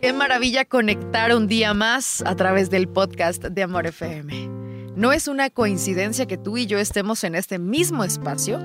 Qué 0.00 0.14
maravilla 0.14 0.64
conectar 0.64 1.36
un 1.36 1.46
día 1.46 1.74
más 1.74 2.22
a 2.24 2.34
través 2.34 2.70
del 2.70 2.88
podcast 2.88 3.44
de 3.44 3.62
Amor 3.62 3.86
FM. 3.86 4.48
No 4.96 5.12
es 5.12 5.28
una 5.28 5.50
coincidencia 5.50 6.24
que 6.24 6.38
tú 6.38 6.56
y 6.56 6.64
yo 6.64 6.78
estemos 6.78 7.22
en 7.22 7.34
este 7.34 7.58
mismo 7.58 8.02
espacio, 8.02 8.64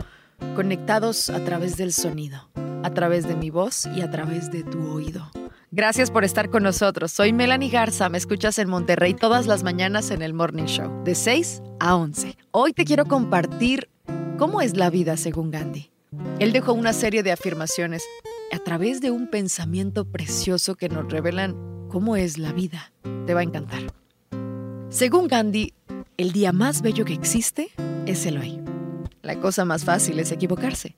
conectados 0.56 1.30
a 1.30 1.44
través 1.44 1.76
del 1.76 1.92
sonido, 1.92 2.50
a 2.84 2.94
través 2.94 3.28
de 3.28 3.36
mi 3.36 3.50
voz 3.50 3.86
y 3.86 4.00
a 4.00 4.10
través 4.10 4.50
de 4.50 4.64
tu 4.64 4.90
oído. 4.90 5.30
Gracias 5.72 6.10
por 6.10 6.24
estar 6.24 6.50
con 6.50 6.64
nosotros. 6.64 7.12
Soy 7.12 7.34
Melanie 7.34 7.70
Garza, 7.70 8.08
me 8.08 8.18
escuchas 8.18 8.58
en 8.58 8.70
Monterrey 8.70 9.14
todas 9.14 9.46
las 9.46 9.62
mañanas 9.62 10.12
en 10.12 10.22
el 10.22 10.34
Morning 10.34 10.68
Show, 10.68 11.04
de 11.04 11.16
6 11.16 11.62
a 11.82 11.98
11. 11.98 12.38
Hoy 12.52 12.72
te 12.72 12.86
quiero 12.86 13.08
compartir 13.08 13.90
cómo 14.38 14.62
es 14.62 14.78
la 14.78 14.90
vida 14.90 15.18
según 15.18 15.52
Gandhi. 15.52 15.92
Él 16.40 16.54
dejó 16.54 16.72
una 16.72 16.94
serie 16.94 17.24
de 17.24 17.34
afirmaciones 17.34 18.06
a 18.52 18.60
través 18.60 19.02
de 19.02 19.12
un 19.12 19.30
pensamiento 19.30 20.06
precioso 20.06 20.76
que 20.76 20.90
nos 20.90 21.12
revelan 21.12 21.56
cómo 21.90 22.16
es 22.16 22.38
la 22.38 22.52
vida. 22.54 22.92
Te 23.26 23.34
va 23.34 23.42
a 23.42 23.44
encantar. 23.44 23.82
Según 24.90 25.28
Gandhi, 25.28 25.74
el 26.18 26.32
día 26.32 26.52
más 26.52 26.82
bello 26.82 27.06
que 27.06 27.14
existe 27.14 27.70
es 28.06 28.26
el 28.26 28.38
hoy. 28.38 28.60
La 29.22 29.40
cosa 29.40 29.66
más 29.66 29.84
fácil 29.84 30.20
es 30.20 30.32
equivocarse. 30.32 30.96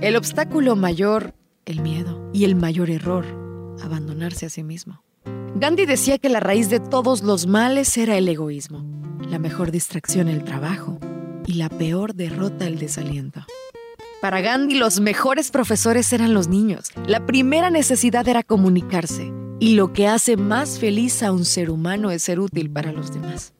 El 0.00 0.16
obstáculo 0.16 0.76
mayor, 0.76 1.34
el 1.64 1.80
miedo. 1.80 2.30
Y 2.32 2.44
el 2.44 2.54
mayor 2.54 2.90
error, 2.90 3.24
abandonarse 3.82 4.46
a 4.46 4.50
sí 4.50 4.62
mismo. 4.62 5.02
Gandhi 5.54 5.86
decía 5.86 6.18
que 6.18 6.28
la 6.28 6.40
raíz 6.40 6.70
de 6.70 6.80
todos 6.80 7.22
los 7.22 7.46
males 7.46 7.96
era 7.96 8.16
el 8.16 8.28
egoísmo, 8.28 8.84
la 9.28 9.38
mejor 9.38 9.70
distracción 9.70 10.28
el 10.28 10.44
trabajo 10.44 10.98
y 11.46 11.54
la 11.54 11.68
peor 11.68 12.14
derrota 12.14 12.66
el 12.66 12.78
desaliento. 12.78 13.44
Para 14.22 14.40
Gandhi 14.40 14.76
los 14.76 15.00
mejores 15.00 15.50
profesores 15.50 16.12
eran 16.12 16.32
los 16.32 16.46
niños. 16.46 16.92
La 17.08 17.26
primera 17.26 17.70
necesidad 17.70 18.28
era 18.28 18.44
comunicarse 18.44 19.32
y 19.58 19.74
lo 19.74 19.92
que 19.92 20.06
hace 20.06 20.36
más 20.36 20.78
feliz 20.78 21.24
a 21.24 21.32
un 21.32 21.44
ser 21.44 21.70
humano 21.70 22.12
es 22.12 22.22
ser 22.22 22.38
útil 22.38 22.70
para 22.70 22.92
los 22.92 23.12
demás. 23.12 23.52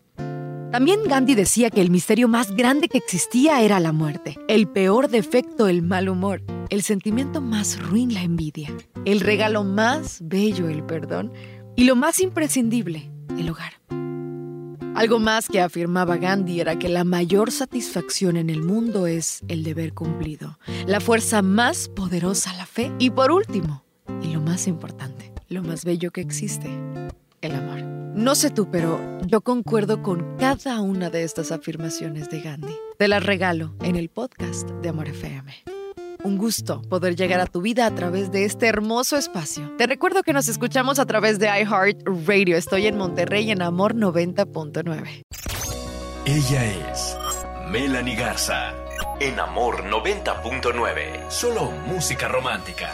También 0.70 1.00
Gandhi 1.02 1.34
decía 1.34 1.68
que 1.68 1.80
el 1.80 1.90
misterio 1.90 2.28
más 2.28 2.52
grande 2.54 2.88
que 2.88 2.98
existía 2.98 3.60
era 3.60 3.80
la 3.80 3.90
muerte, 3.90 4.38
el 4.46 4.68
peor 4.68 5.08
defecto 5.08 5.66
el 5.66 5.82
mal 5.82 6.08
humor, 6.08 6.44
el 6.70 6.84
sentimiento 6.84 7.40
más 7.40 7.82
ruin 7.82 8.14
la 8.14 8.22
envidia, 8.22 8.70
el 9.04 9.18
regalo 9.18 9.64
más 9.64 10.20
bello 10.22 10.68
el 10.68 10.84
perdón 10.84 11.32
y 11.74 11.86
lo 11.86 11.96
más 11.96 12.20
imprescindible 12.20 13.10
el 13.36 13.50
hogar. 13.50 13.72
Algo 14.94 15.18
más 15.18 15.48
que 15.48 15.60
afirmaba 15.60 16.18
Gandhi 16.18 16.60
era 16.60 16.78
que 16.78 16.88
la 16.88 17.04
mayor 17.04 17.50
satisfacción 17.50 18.36
en 18.36 18.50
el 18.50 18.62
mundo 18.62 19.06
es 19.06 19.42
el 19.48 19.64
deber 19.64 19.94
cumplido, 19.94 20.58
la 20.86 21.00
fuerza 21.00 21.40
más 21.40 21.88
poderosa 21.88 22.52
la 22.54 22.66
fe 22.66 22.92
y 22.98 23.08
por 23.10 23.32
último, 23.32 23.84
y 24.22 24.28
lo 24.28 24.40
más 24.42 24.68
importante, 24.68 25.32
lo 25.48 25.62
más 25.62 25.86
bello 25.86 26.10
que 26.10 26.20
existe, 26.20 26.68
el 27.40 27.54
amor. 27.54 27.82
No 28.14 28.34
sé 28.34 28.50
tú, 28.50 28.70
pero 28.70 29.00
yo 29.26 29.40
concuerdo 29.40 30.02
con 30.02 30.36
cada 30.36 30.82
una 30.82 31.08
de 31.08 31.24
estas 31.24 31.50
afirmaciones 31.50 32.28
de 32.28 32.42
Gandhi. 32.42 32.76
Te 32.98 33.08
las 33.08 33.24
regalo 33.24 33.74
en 33.80 33.96
el 33.96 34.10
podcast 34.10 34.68
de 34.82 34.90
Amor 34.90 35.08
FM. 35.08 35.71
Un 36.24 36.38
gusto 36.38 36.82
poder 36.82 37.16
llegar 37.16 37.40
a 37.40 37.46
tu 37.46 37.60
vida 37.62 37.84
a 37.84 37.94
través 37.94 38.30
de 38.30 38.44
este 38.44 38.68
hermoso 38.68 39.16
espacio. 39.16 39.72
Te 39.76 39.88
recuerdo 39.88 40.22
que 40.22 40.32
nos 40.32 40.48
escuchamos 40.48 41.00
a 41.00 41.06
través 41.06 41.40
de 41.40 41.46
iHeart 41.46 42.06
Radio. 42.26 42.56
Estoy 42.56 42.86
en 42.86 42.96
Monterrey 42.96 43.50
en 43.50 43.60
Amor 43.60 43.96
90.9. 43.96 45.22
Ella 46.24 46.90
es 46.92 47.16
Melanie 47.70 48.14
Garza 48.14 48.72
en 49.18 49.40
Amor 49.40 49.82
90.9. 49.84 51.28
Solo 51.28 51.72
música 51.88 52.28
romántica. 52.28 52.92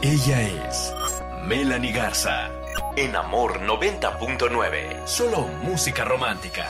Ella 0.00 0.66
es 0.68 0.94
Melanie 1.46 1.92
Garza 1.92 2.50
en 2.96 3.14
Amor 3.14 3.60
90.9. 3.60 5.06
Solo 5.06 5.46
música 5.62 6.04
romántica. 6.04 6.66